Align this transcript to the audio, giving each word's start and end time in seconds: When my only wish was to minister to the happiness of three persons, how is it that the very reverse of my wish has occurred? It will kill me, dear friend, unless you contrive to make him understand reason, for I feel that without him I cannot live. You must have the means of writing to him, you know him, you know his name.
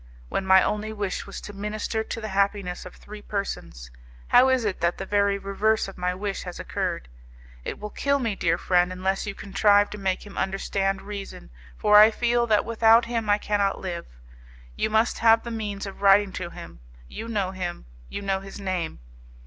When 0.29 0.47
my 0.47 0.63
only 0.63 0.91
wish 0.91 1.27
was 1.27 1.39
to 1.41 1.53
minister 1.53 2.03
to 2.03 2.19
the 2.19 2.29
happiness 2.33 2.87
of 2.87 2.95
three 2.95 3.21
persons, 3.21 3.91
how 4.29 4.49
is 4.49 4.65
it 4.65 4.81
that 4.81 4.97
the 4.97 5.05
very 5.05 5.37
reverse 5.37 5.87
of 5.87 5.95
my 5.95 6.15
wish 6.15 6.41
has 6.41 6.59
occurred? 6.59 7.07
It 7.63 7.77
will 7.77 7.91
kill 7.91 8.17
me, 8.17 8.33
dear 8.35 8.57
friend, 8.57 8.91
unless 8.91 9.27
you 9.27 9.35
contrive 9.35 9.91
to 9.91 9.99
make 9.99 10.25
him 10.25 10.39
understand 10.39 11.03
reason, 11.03 11.51
for 11.77 11.99
I 11.99 12.09
feel 12.09 12.47
that 12.47 12.65
without 12.65 13.05
him 13.05 13.29
I 13.29 13.37
cannot 13.37 13.79
live. 13.79 14.07
You 14.75 14.89
must 14.89 15.19
have 15.19 15.43
the 15.43 15.51
means 15.51 15.85
of 15.85 16.01
writing 16.01 16.31
to 16.33 16.49
him, 16.49 16.79
you 17.07 17.27
know 17.27 17.51
him, 17.51 17.85
you 18.09 18.23
know 18.23 18.39
his 18.39 18.59
name. 18.59 18.97